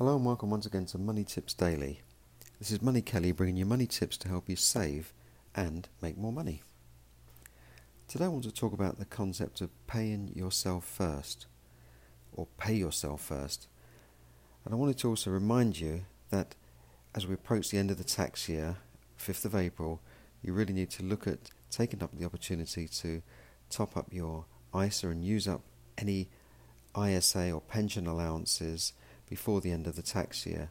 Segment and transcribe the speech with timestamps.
[0.00, 2.00] Hello and welcome once again to Money Tips Daily.
[2.58, 5.12] This is Money Kelly bringing you money tips to help you save
[5.54, 6.62] and make more money.
[8.08, 11.44] Today I want to talk about the concept of paying yourself first,
[12.32, 13.68] or pay yourself first.
[14.64, 16.54] And I wanted to also remind you that
[17.14, 18.78] as we approach the end of the tax year,
[19.18, 20.00] 5th of April,
[20.40, 23.20] you really need to look at taking up the opportunity to
[23.68, 25.60] top up your ISA and use up
[25.98, 26.30] any
[26.98, 28.94] ISA or pension allowances
[29.30, 30.68] before the end of the tax year.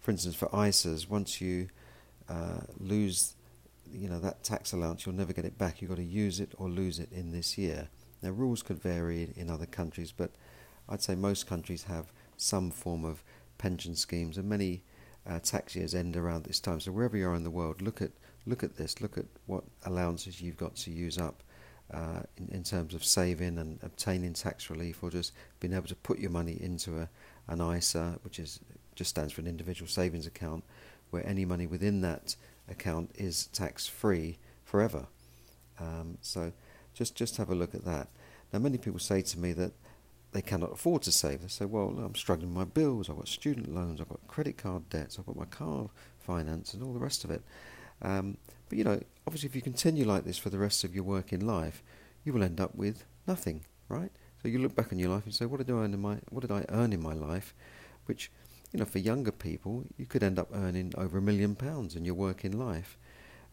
[0.00, 1.68] For instance, for ISAs, once you
[2.28, 3.34] uh, lose
[3.92, 5.80] you know that tax allowance, you'll never get it back.
[5.80, 7.88] You've got to use it or lose it in this year.
[8.22, 10.30] Now, rules could vary in other countries, but
[10.88, 13.22] I'd say most countries have some form of
[13.58, 14.82] pension schemes, and many
[15.28, 16.80] uh, tax years end around this time.
[16.80, 18.12] So wherever you are in the world, look at
[18.46, 19.00] look at this.
[19.00, 21.42] Look at what allowances you've got to use up
[21.92, 25.96] uh, in, in terms of saving and obtaining tax relief, or just being able to
[25.96, 27.08] put your money into a
[27.48, 28.60] an ISA, which is
[28.94, 30.64] just stands for an individual savings account,
[31.10, 32.36] where any money within that
[32.68, 35.06] account is tax free forever.
[35.78, 36.52] Um, so
[36.94, 38.08] just just have a look at that.
[38.52, 39.72] Now, many people say to me that
[40.32, 41.42] they cannot afford to save.
[41.42, 43.08] They say, "Well, I'm struggling with my bills.
[43.08, 44.00] I've got student loans.
[44.00, 45.18] I've got credit card debts.
[45.18, 47.42] I've got my car finance, and all the rest of it."
[48.00, 48.36] Um,
[48.68, 51.40] but you know, obviously, if you continue like this for the rest of your working
[51.40, 51.82] life,
[52.24, 54.10] you will end up with nothing, right?
[54.42, 56.18] So you look back on your life and say, what did I earn in my
[56.30, 57.54] what did I earn in my life?
[58.06, 58.30] Which,
[58.72, 62.04] you know, for younger people, you could end up earning over a million pounds in
[62.04, 62.98] your working life,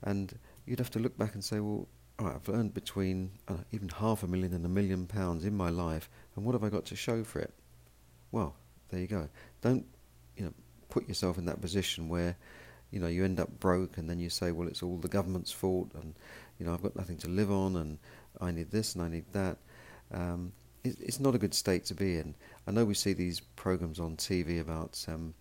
[0.02, 3.58] and you'd have to look back and say, well, all right, I've earned between uh,
[3.72, 6.70] even half a million and a million pounds in my life, and what have I
[6.70, 7.54] got to show for it?
[8.32, 8.56] Well,
[8.90, 9.30] there you go.
[9.62, 9.86] Don't
[10.36, 10.54] you know
[10.90, 12.36] put yourself in that position where
[12.90, 15.52] you know you end up broke and then you say well it's all the government's
[15.52, 16.16] fault and
[16.58, 18.00] you know I've got nothing to live on and
[18.42, 19.58] I need this and I need that
[20.12, 20.52] um,
[20.84, 22.36] it's not a good state to be in.
[22.68, 25.34] I know we see these programs on TV about um,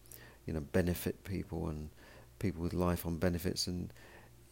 [0.46, 1.90] you know benefit people and
[2.38, 3.92] people with life on benefits, and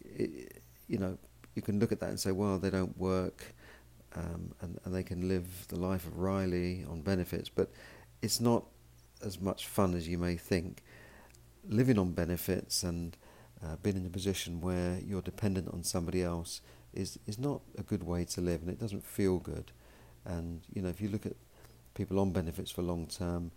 [0.03, 1.17] it, you know
[1.55, 3.55] you can look at that and say, well, they don't work,
[4.15, 7.69] um, and and they can live the life of Riley on benefits, but
[8.21, 8.63] it's not
[9.25, 10.83] as much fun as you may think.
[11.67, 13.17] Living on benefits and
[13.63, 16.61] uh, being in a position where you're dependent on somebody else
[16.93, 19.71] is is not a good way to live, and it doesn't feel good.
[20.27, 21.33] And you know, if you look at
[21.93, 23.51] people on benefits for long term,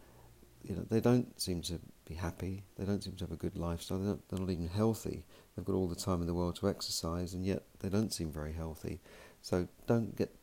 [0.63, 2.65] you know, they don't seem to be happy.
[2.79, 3.99] They don't seem to have a good lifestyle.
[3.99, 5.25] They're not, they're not even healthy.
[5.55, 8.31] They've got all the time in the world to exercise, and yet they don't seem
[8.31, 9.01] very healthy.
[9.43, 10.35] So don't get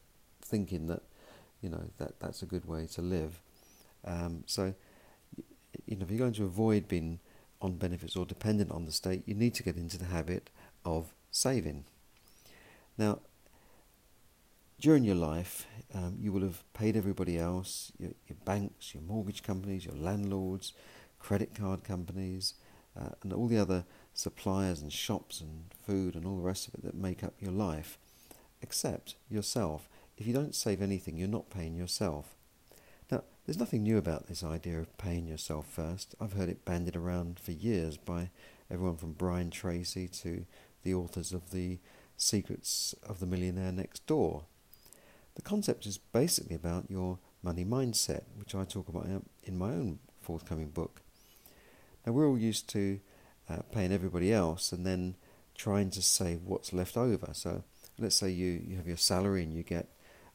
[0.42, 1.04] thinking that
[1.62, 3.42] you know that that's a good way to live.
[4.06, 4.74] Um, so
[5.86, 7.20] you know, if you're going to avoid being
[7.62, 10.50] on benefits or dependent on the state, you need to get into the habit
[10.86, 11.86] of saving.
[12.98, 13.20] Now,
[14.80, 19.42] during your life, um, you will have paid everybody else, your, your, banks, your mortgage
[19.42, 20.74] companies, your landlords,
[21.20, 22.56] credit card companies,
[23.00, 26.74] uh, and all the other suppliers and shops and food and all the rest of
[26.74, 27.98] it that make up your life,
[28.62, 29.88] except yourself.
[30.18, 32.36] If you don't save anything, you're not paying yourself.
[33.10, 36.16] Now, there's nothing new about this idea of paying yourself first.
[36.20, 38.32] I've heard it bandied around for years by
[38.70, 40.46] everyone from Brian Tracy to
[40.84, 41.80] the authors of the
[42.18, 44.46] Secrets of the Millionaire Next Door
[45.38, 49.06] the concept is basically about your money mindset, which I talk about
[49.44, 51.02] in my own forthcoming book.
[52.06, 53.00] Now, we're all used to
[53.48, 55.16] uh, paying everybody else and then
[55.56, 57.30] trying to save what's left over.
[57.34, 57.64] So,
[58.00, 59.88] let's say you, you have your salary and you get,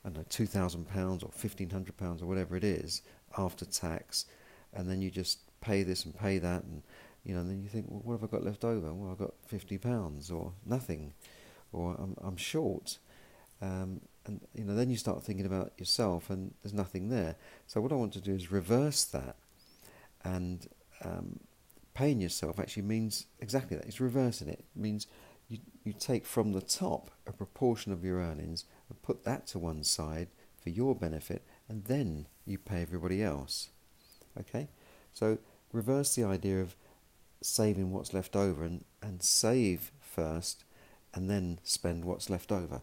[0.05, 3.03] I don't know, £2,000 or £1,500 or whatever it is
[3.37, 4.27] after tax,
[4.73, 6.83] and then you just pay this and pay that, and
[7.25, 8.95] you know, and then you think, well, what have I got left over?
[8.95, 11.13] Well, I've got £50 or nothing,
[11.73, 12.99] or I'm, I'm short.
[13.61, 17.37] Um, and you know then you start thinking about yourself and there's nothing there.
[17.67, 19.37] So what i want to do is reverse that
[20.25, 20.69] and
[21.05, 21.41] um,
[21.95, 23.87] paying yourself actually means exactly that.
[23.87, 24.61] It's reversing it.
[24.61, 25.07] it means
[25.49, 29.59] you, you take from the top a proportion of your earnings and put that to
[29.59, 30.29] one side
[30.63, 33.71] for your benefit and then you pay everybody else.
[34.39, 34.69] Okay?
[35.13, 35.39] So
[35.73, 36.77] reverse the idea of
[37.43, 40.65] saving what's left over and, and save first
[41.13, 42.83] and then spend what's left over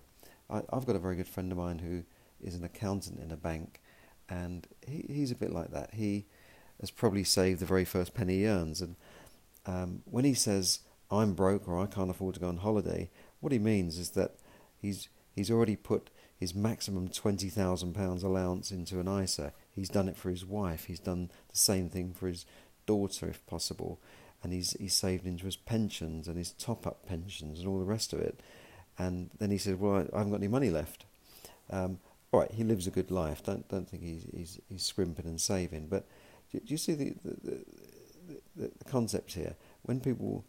[0.49, 2.03] I, have got a very good friend of mine who
[2.41, 3.81] is an accountant in a bank,
[4.27, 5.93] and he, he's a bit like that.
[5.93, 6.25] He
[6.79, 8.95] has probably saved the very first penny he earns, and
[9.65, 10.79] um, when he says
[11.11, 13.09] I'm broke or I can't afford to go on holiday,
[13.39, 14.35] what he means is that
[14.81, 19.53] he's he's already put his maximum twenty thousand pounds allowance into an ISA.
[19.71, 20.85] He's done it for his wife.
[20.85, 22.45] He's done the same thing for his
[22.85, 23.99] daughter, if possible,
[24.43, 27.85] and he's he's saved into his pensions and his top up pensions and all the
[27.85, 28.39] rest of it.
[28.99, 31.05] And then he said, "Well, I, haven't got any money left."
[31.71, 31.99] Um,
[32.31, 33.41] all right, he lives a good life.
[33.43, 35.87] Don't don't think he's he's, he's scrimping and saving.
[35.87, 36.05] But
[36.51, 37.61] do, do you see the, the,
[38.55, 39.55] the, concept here.
[39.83, 40.45] When people,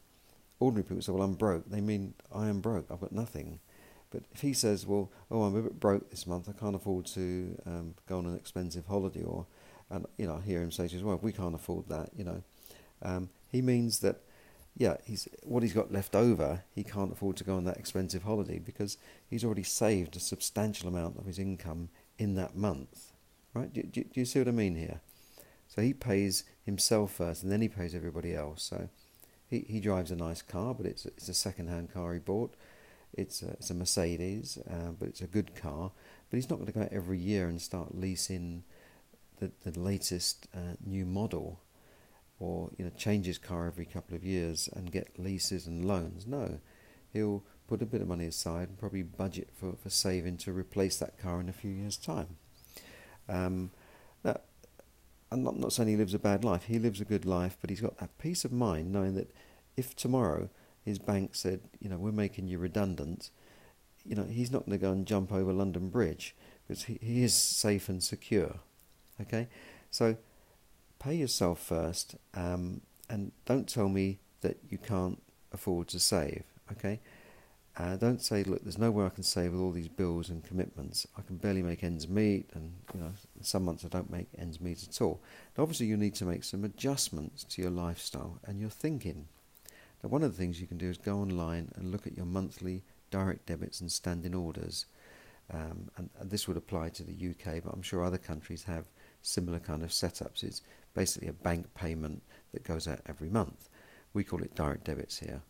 [0.58, 3.61] ordinary people say, well, I'm broke, they mean I am broke, I've got nothing.
[4.11, 7.06] But if he says, well, oh, I'm a bit broke this month, I can't afford
[7.06, 9.47] to um, go on an expensive holiday, or,
[9.88, 12.25] and you know, I hear him say to his wife, we can't afford that, you
[12.25, 12.43] know,
[13.02, 14.17] um, he means that,
[14.76, 18.22] yeah, he's what he's got left over, he can't afford to go on that expensive
[18.22, 18.96] holiday because
[19.28, 21.88] he's already saved a substantial amount of his income
[22.19, 23.12] in that month,
[23.55, 23.72] right?
[23.72, 25.00] Do, do, do you see what I mean here?
[25.69, 28.62] So he pays himself first, and then he pays everybody else.
[28.62, 28.88] So
[29.46, 32.55] he, he drives a nice car, but it's it's a second hand car he bought.
[33.12, 35.90] It's a, it's a Mercedes, uh, but it's a good car.
[36.31, 38.64] But he's not going to go out every year and start leasing
[39.38, 41.61] the the latest uh, new model,
[42.40, 46.26] or you know change his car every couple of years and get leases and loans.
[46.26, 46.58] No,
[47.12, 50.96] he'll put a bit of money aside and probably budget for, for saving to replace
[50.96, 52.37] that car in a few years' time.
[53.28, 53.70] Um,
[54.25, 54.40] now,
[55.31, 56.64] I'm not, saying he lives a bad life.
[56.64, 59.31] He lives a good life, but he's got that peace of mind knowing that
[59.76, 60.48] if tomorrow
[60.84, 63.31] his bank said, you know, we're making you redundant,
[64.04, 66.34] you know, he's not going to go and jump over London Bridge
[66.66, 68.56] because he, he is safe and secure.
[69.20, 69.46] Okay,
[69.90, 70.16] so
[71.00, 75.20] pay yourself first, um, and don't tell me that you can't
[75.52, 76.44] afford to save.
[76.70, 77.00] Okay,
[77.76, 80.44] uh, don't say, look, there's no way I can save with all these bills and
[80.44, 81.06] commitments.
[81.17, 84.61] I can barely make ends meet, and you know, some months I don't make ends
[84.61, 85.20] meet at all.
[85.58, 89.26] Obviously, you need to make some adjustments to your lifestyle and your thinking.
[90.02, 92.26] Now, one of the things you can do is go online and look at your
[92.26, 94.87] monthly direct debits and standing orders.
[95.52, 98.85] Um, and, and, this would apply to the UK, but I'm sure other countries have
[99.23, 100.44] similar kind of setups.
[100.44, 100.62] It's
[100.94, 102.22] basically a bank payment
[102.52, 103.69] that goes out every month.
[104.12, 105.42] We call it direct debits here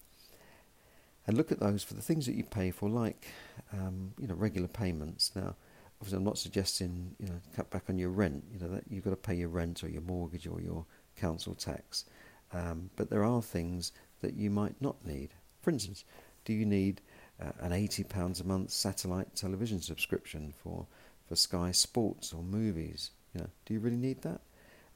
[1.27, 3.29] and look at those for the things that you pay for, like
[3.73, 5.33] um, you know regular payments.
[5.35, 5.55] Now,
[6.01, 8.45] obviously, I'm not suggesting you know cut back on your rent.
[8.53, 11.55] You know that you've got to pay your rent or your mortgage or your council
[11.55, 12.05] tax.
[12.53, 13.93] Um, but there are things
[14.23, 15.31] that you might not need.
[15.63, 16.05] For instance,
[16.45, 17.01] do you need
[17.41, 20.87] uh, an eighty pounds a month satellite television subscription for
[21.29, 23.13] for Sky Sports or movies?
[23.35, 24.41] You know, do you really need that?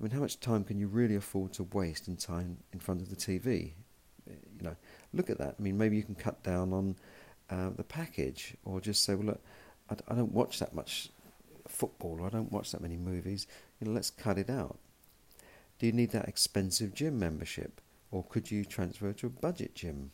[0.05, 3.09] Mean, how much time can you really afford to waste in time in front of
[3.09, 3.71] the TV?
[4.27, 4.77] You know,
[5.15, 5.55] look at that.
[5.59, 6.97] I mean, maybe you can cut down on
[7.49, 9.41] uh, the package, or just say, well, look,
[9.89, 11.09] I, I don't watch that much
[11.67, 13.47] football, or I don't watch that many movies.
[13.81, 14.77] You know, let's cut it out.
[15.79, 17.81] Do you need that expensive gym membership,
[18.11, 20.11] or could you transfer to a budget gym?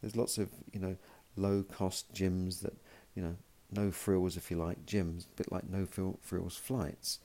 [0.00, 0.96] There's lots of you know
[1.36, 2.74] low cost gyms that
[3.14, 3.36] you know
[3.70, 7.20] no frills if you like gyms, a bit like no frills flights,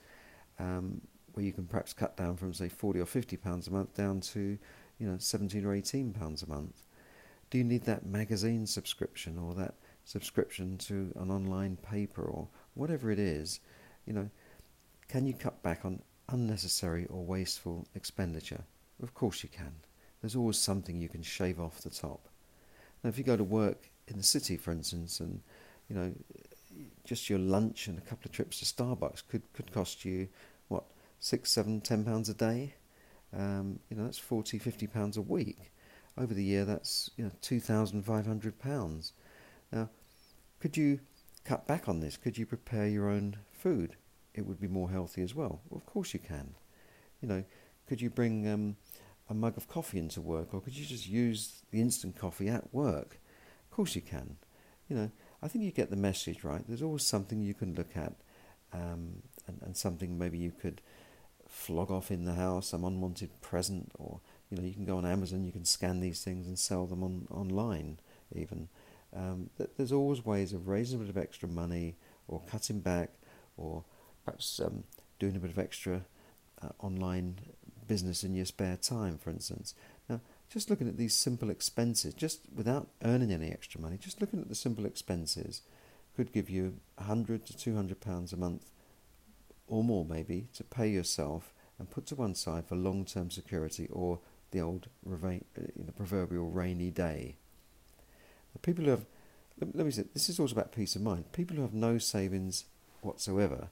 [0.60, 1.02] um,
[1.38, 4.20] where you can perhaps cut down from say forty or fifty pounds a month down
[4.20, 4.58] to
[4.98, 6.82] you know seventeen or eighteen pounds a month.
[7.52, 13.12] Do you need that magazine subscription or that subscription to an online paper or whatever
[13.12, 13.60] it is?
[14.08, 14.30] You know,
[15.08, 18.64] can you cut back on unnecessary or wasteful expenditure?
[19.04, 19.74] Of course you can.
[20.22, 22.30] There's always something you can shave off the top.
[23.04, 25.40] Now, if you go to work in the city, for instance, and
[25.88, 26.14] you know,
[27.06, 30.28] just your lunch and a couple of trips to Starbucks could, could cost you
[31.20, 32.76] six, seven, ten pounds a day.
[33.36, 35.72] Um, you know, that's 40, 50 pounds a week
[36.18, 39.14] over the year that's you know two thousand five hundred pounds.
[39.72, 39.90] Now,
[40.60, 41.00] could you
[41.46, 42.18] cut back on this?
[42.18, 43.96] Could you prepare your own food?
[44.34, 45.62] It would be more healthy as well.
[45.70, 46.56] well of course you can.
[47.22, 47.44] You know,
[47.88, 48.76] could you bring um,
[49.30, 52.74] a mug of coffee into work, or could you just use the instant coffee at
[52.74, 53.20] work?
[53.70, 54.38] Of course you can.
[54.90, 56.64] You know, I think you get the message right.
[56.68, 58.14] There's always something you can look at,
[58.74, 60.82] um, and, and something maybe you could
[61.48, 65.06] flog off in the house, some unwanted present, or you know, you can go on
[65.06, 68.00] Amazon, you can scan these things and sell them on online
[68.36, 68.70] even.
[69.16, 71.96] Um, there's always ways of raising a bit of extra money
[72.28, 73.10] or cutting back
[73.56, 73.84] or
[74.26, 74.84] perhaps um,
[75.20, 76.02] doing a bit of extra
[76.62, 77.36] uh, online
[77.88, 79.74] business in your spare time, for instance.
[80.10, 84.42] Now, just looking at these simple expenses, just without earning any extra money, just looking
[84.42, 85.62] at the simple expenses
[86.16, 88.72] could give you 100 to 200 pounds a month
[89.68, 94.20] or more maybe to pay yourself and put to one side for long-term security or
[94.52, 97.36] the old the uh, proverbial rainy day.
[98.54, 99.06] The people who have,
[99.60, 101.32] let, let me say, this is also about peace of mind.
[101.32, 102.66] People who have no savings
[103.02, 103.70] whatsoever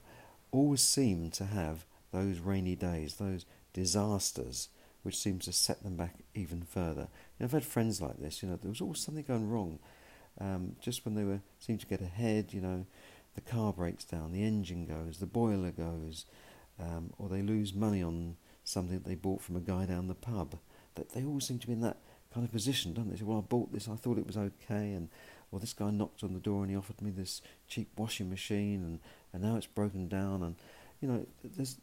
[0.52, 4.68] always seem to have those rainy days, those disasters,
[5.02, 7.08] which seems to set them back even further.
[7.38, 8.42] You know, I've had friends like this.
[8.42, 9.78] You know, there was always something going wrong.
[10.38, 12.86] Um, just when they were seemed to get ahead, you know,
[13.36, 16.24] the car breaks down, the engine goes, the boiler goes,
[16.80, 20.14] um, or they lose money on something that they bought from a guy down the
[20.14, 20.58] pub.
[20.96, 21.98] That they all seem to be in that
[22.32, 23.16] kind of position, don't they?
[23.16, 25.08] say, well, I bought this, I thought it was okay, and
[25.50, 28.82] well, this guy knocked on the door and he offered me this cheap washing machine,
[28.82, 29.00] and,
[29.32, 30.56] and now it's broken down, and
[31.00, 31.26] you know,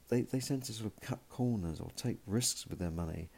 [0.09, 3.29] they they tend to sort of cut corners or take risks with their money,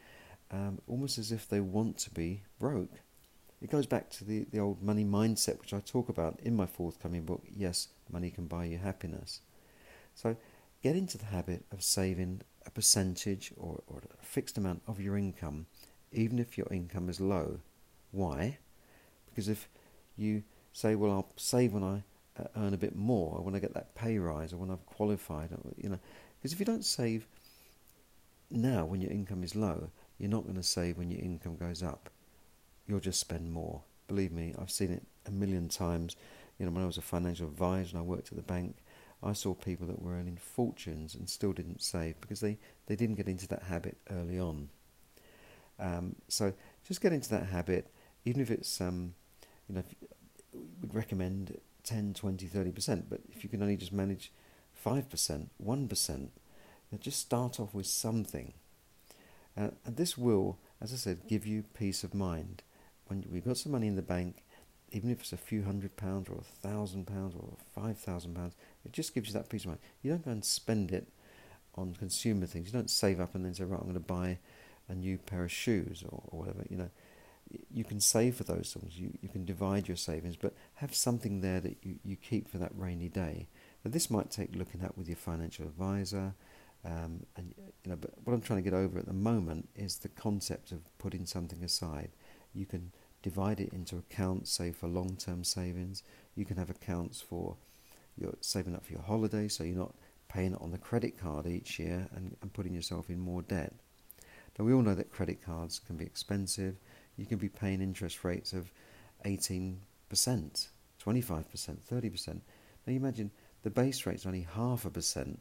[0.50, 3.00] um, almost as if they want to be broke.
[3.60, 6.66] It goes back to the, the old money mindset, which I talk about in my
[6.66, 7.42] forthcoming book.
[7.54, 9.40] Yes, money can buy you happiness.
[10.14, 10.36] So
[10.82, 15.16] get into the habit of saving a percentage or, or a fixed amount of your
[15.16, 15.66] income,
[16.12, 17.60] even if your income is low.
[18.10, 18.58] Why?
[19.28, 19.68] Because if
[20.16, 22.02] you say, well, I'll save when I
[22.40, 24.86] uh, earn a bit more, or when I get that pay rise, or when I've
[24.86, 25.98] qualified, or, you know,
[26.38, 27.26] because if you don't save
[28.50, 31.82] now when your income is low, you're not going to save when your income goes
[31.82, 32.10] up.
[32.86, 33.82] You'll just spend more.
[34.08, 36.16] Believe me, I've seen it a million times.
[36.58, 38.76] You know, when I was a financial advisor and I worked at the bank,
[39.22, 43.16] I saw people that were earning fortunes and still didn't save because they, they didn't
[43.16, 44.68] get into that habit early on.
[45.78, 46.52] Um, so
[46.86, 47.92] just get into that habit,
[48.24, 49.14] even if it's, um,
[49.68, 49.82] you know,
[50.80, 54.32] we'd recommend 10, 20, 30%, but if you can only just manage
[54.84, 56.28] 5%, 1%,
[57.00, 58.52] just start off with something.
[59.56, 62.62] Uh, and this will, as I said, give you peace of mind.
[63.06, 64.42] When we've got some money in the bank,
[64.96, 68.54] even if it's a few hundred pounds or a thousand pounds or five thousand pounds,
[68.84, 69.80] it just gives you that peace of mind.
[70.02, 71.06] You don't go and spend it
[71.74, 72.68] on consumer things.
[72.68, 74.38] You don't save up and then say, right, I'm going to buy
[74.88, 76.64] a new pair of shoes or, or whatever.
[76.70, 76.90] You know,
[77.70, 78.98] you can save for those things.
[78.98, 82.56] You you can divide your savings, but have something there that you, you keep for
[82.58, 83.48] that rainy day.
[83.84, 86.34] Now, this might take looking at with your financial advisor.
[86.84, 87.52] Um, and
[87.84, 90.72] you know, but what I'm trying to get over at the moment is the concept
[90.72, 92.10] of putting something aside.
[92.54, 92.92] You can
[93.26, 96.04] divide it into accounts, say for long-term savings.
[96.36, 97.56] You can have accounts for
[98.16, 99.96] your saving up for your holiday, so you're not
[100.28, 103.72] paying it on the credit card each year and, and putting yourself in more debt.
[104.56, 106.76] Now we all know that credit cards can be expensive.
[107.16, 108.70] You can be paying interest rates of
[109.24, 109.74] 18%,
[110.14, 110.68] 25%,
[111.04, 112.28] 30%.
[112.28, 112.38] Now
[112.86, 113.32] you imagine
[113.64, 115.40] the base rate's only half a percent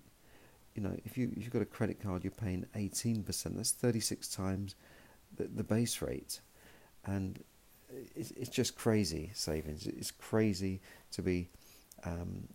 [0.73, 3.55] you know, if you if you've got a credit card, you're paying eighteen percent.
[3.55, 4.75] That's thirty six times
[5.37, 6.41] the, the base rate,
[7.05, 7.41] and
[8.15, 9.87] it's it's just crazy savings.
[9.87, 11.49] It's crazy to be
[12.03, 12.47] um,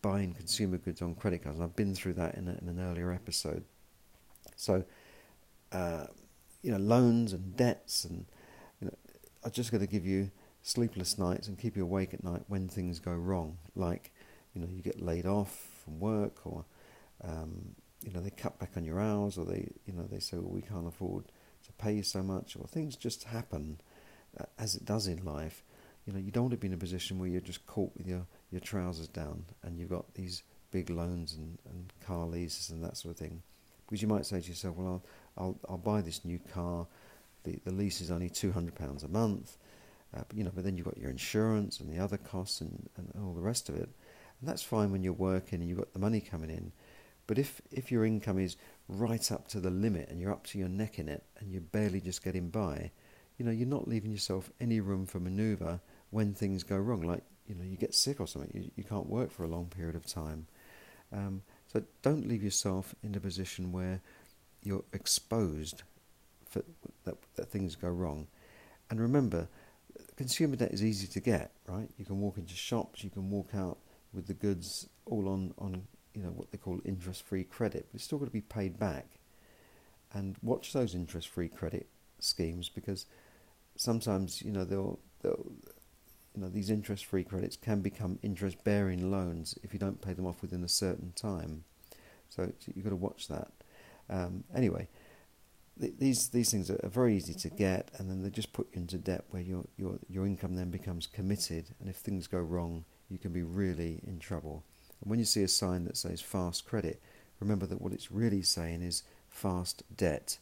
[0.00, 1.58] buying consumer goods on credit cards.
[1.58, 3.64] And I've been through that in, a, in an earlier episode.
[4.56, 4.84] So,
[5.72, 6.06] uh,
[6.62, 8.26] you know, loans and debts, and
[8.80, 8.94] you know,
[9.44, 10.30] are just going to give you
[10.62, 13.58] sleepless nights and keep you awake at night when things go wrong.
[13.74, 14.12] Like,
[14.54, 16.64] you know, you get laid off from work or
[17.24, 20.36] um, you know, they cut back on your hours, or they, you know, they say,
[20.36, 21.26] well, we can't afford
[21.64, 23.80] to pay you so much, or things just happen
[24.58, 25.62] as it does in life.
[26.06, 28.06] You know, you don't want to be in a position where you're just caught with
[28.06, 32.82] your, your trousers down and you've got these big loans and, and car leases and
[32.82, 33.42] that sort of thing.
[33.86, 35.02] Because you might say to yourself, well,
[35.36, 36.86] I'll, I'll, I'll buy this new car.
[37.44, 39.56] The, the lease is only £200 a month.
[40.14, 42.88] Uh, but, you know, but then you've got your insurance and the other costs and,
[42.96, 43.88] and all the rest of it.
[44.40, 46.72] And that's fine when you're working and you've got the money coming in.
[47.26, 48.56] But if, if your income is
[48.88, 51.60] right up to the limit and you're up to your neck in it and you're
[51.60, 52.90] barely just getting by,
[53.42, 55.80] you know, you're not leaving yourself any room for manoeuvre
[56.10, 57.02] when things go wrong.
[57.02, 59.66] Like, you know, you get sick or something, you, you can't work for a long
[59.66, 60.46] period of time.
[61.12, 64.00] Um, so don't leave yourself in a position where
[64.62, 65.82] you're exposed
[66.48, 66.62] for
[67.02, 68.28] that, that things go wrong.
[68.90, 69.48] And remember,
[70.14, 71.90] consumer debt is easy to get, right?
[71.98, 73.78] You can walk into shops, you can walk out
[74.12, 75.82] with the goods all on, on
[76.14, 79.18] you know what they call interest-free credit, but it's still got to be paid back.
[80.12, 81.88] And watch those interest-free credit
[82.20, 83.06] schemes because
[83.76, 85.52] sometimes you know they'll they'll
[86.34, 90.40] you know these interest-free credits can become interest-bearing loans if you don't pay them off
[90.40, 91.64] within a certain time.
[92.28, 93.48] So you've got to watch that.
[94.08, 94.88] Um, anyway,
[95.78, 98.68] th- these these things are, are very easy to get, and then they just put
[98.72, 102.38] you into debt where your your your income then becomes committed, and if things go
[102.38, 104.64] wrong, you can be really in trouble.
[105.02, 107.02] And when you see a sign that says fast credit,
[107.40, 110.38] remember that what it's really saying is fast debt.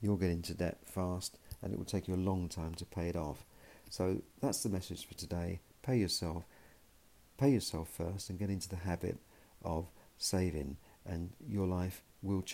[0.00, 3.08] You'll get into debt fast and it will take you a long time to pay
[3.08, 3.44] it off.
[3.88, 5.60] So that's the message for today.
[5.82, 6.44] Pay yourself,
[7.38, 9.16] pay yourself first and get into the habit
[9.64, 9.86] of
[10.18, 12.42] saving and your life will change.